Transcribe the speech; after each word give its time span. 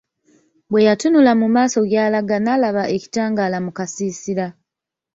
Bwe 0.71 0.85
yatunula 0.87 1.31
mu 1.41 1.47
maaso 1.55 1.79
gy'alaga 1.89 2.37
n'alaba 2.39 2.83
ekitangaala 2.95 3.57
mu 3.65 3.71
kasiisira. 3.77 4.47